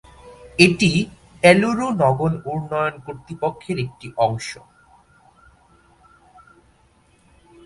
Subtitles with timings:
[0.59, 0.91] এটি
[1.43, 4.49] এলুরু নগর উন্নয়ন কর্তৃপক্ষের একটি অংশ।